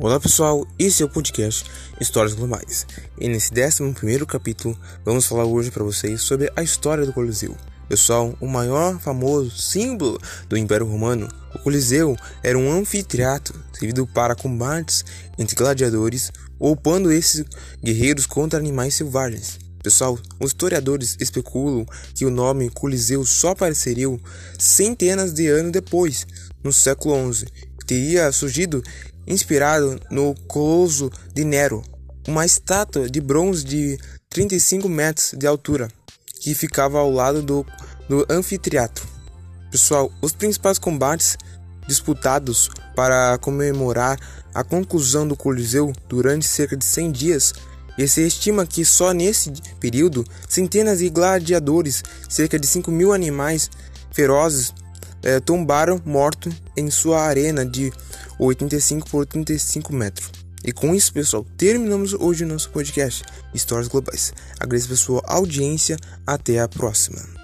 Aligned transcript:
Olá 0.00 0.20
pessoal, 0.20 0.64
esse 0.78 1.02
é 1.02 1.06
o 1.06 1.08
podcast 1.08 1.64
Histórias 2.00 2.32
Globais. 2.32 2.86
E 3.18 3.28
nesse 3.28 3.50
11 3.52 4.24
capítulo, 4.26 4.78
vamos 5.04 5.26
falar 5.26 5.44
hoje 5.44 5.72
para 5.72 5.82
vocês 5.82 6.22
sobre 6.22 6.48
a 6.54 6.62
história 6.62 7.04
do 7.04 7.12
Coliseu. 7.12 7.56
Pessoal, 7.88 8.32
o 8.40 8.46
maior 8.46 9.00
famoso 9.00 9.50
símbolo 9.50 10.16
do 10.48 10.56
Império 10.56 10.86
Romano, 10.86 11.26
o 11.52 11.58
Coliseu 11.58 12.16
era 12.44 12.56
um 12.56 12.70
anfiteatro 12.70 13.60
servido 13.72 14.06
para 14.06 14.36
combates 14.36 15.04
entre 15.36 15.56
gladiadores, 15.56 16.30
poupando 16.56 17.10
esses 17.10 17.44
guerreiros 17.82 18.24
contra 18.24 18.60
animais 18.60 18.94
selvagens. 18.94 19.58
Pessoal, 19.82 20.16
os 20.38 20.50
historiadores 20.52 21.16
especulam 21.18 21.84
que 22.14 22.24
o 22.24 22.30
nome 22.30 22.70
Coliseu 22.70 23.24
só 23.24 23.48
apareceria 23.48 24.06
centenas 24.60 25.34
de 25.34 25.48
anos 25.48 25.72
depois, 25.72 26.24
no 26.62 26.72
século 26.72 27.34
XI. 27.34 27.46
Teria 27.84 28.30
surgido 28.30 28.82
inspirado 29.28 30.00
no 30.10 30.34
Colosso 30.48 31.10
de 31.34 31.44
Nero, 31.44 31.82
uma 32.26 32.44
estátua 32.46 33.08
de 33.08 33.20
bronze 33.20 33.64
de 33.64 33.98
35 34.30 34.88
metros 34.88 35.34
de 35.36 35.46
altura, 35.46 35.88
que 36.40 36.54
ficava 36.54 36.98
ao 36.98 37.10
lado 37.10 37.42
do, 37.42 37.66
do 38.08 38.26
anfiteatro. 38.28 39.06
Pessoal, 39.70 40.10
os 40.22 40.32
principais 40.32 40.78
combates 40.78 41.36
disputados 41.86 42.70
para 42.96 43.38
comemorar 43.38 44.18
a 44.54 44.64
conclusão 44.64 45.28
do 45.28 45.36
Coliseu 45.36 45.92
durante 46.08 46.46
cerca 46.46 46.76
de 46.76 46.84
100 46.84 47.12
dias 47.12 47.54
e 47.98 48.06
se 48.06 48.26
estima 48.26 48.66
que 48.66 48.84
só 48.84 49.12
nesse 49.12 49.52
período 49.80 50.24
centenas 50.48 51.00
de 51.00 51.08
gladiadores, 51.08 52.02
cerca 52.28 52.58
de 52.58 52.66
5 52.66 52.90
mil 52.90 53.12
animais 53.12 53.70
ferozes, 54.12 54.72
eh, 55.22 55.40
tombaram 55.40 56.00
mortos 56.04 56.54
em 56.76 56.90
sua 56.90 57.22
arena 57.22 57.64
de 57.64 57.92
85 58.38 59.10
por 59.10 59.18
85 59.18 59.92
metros. 59.92 60.30
E 60.64 60.72
com 60.72 60.94
isso, 60.94 61.12
pessoal, 61.12 61.46
terminamos 61.56 62.12
hoje 62.14 62.44
o 62.44 62.48
nosso 62.48 62.70
podcast 62.70 63.22
Histórias 63.54 63.88
Globais. 63.88 64.32
Agradeço 64.58 64.92
a 64.92 64.96
sua 64.96 65.22
audiência. 65.24 65.96
Até 66.26 66.58
a 66.58 66.68
próxima. 66.68 67.37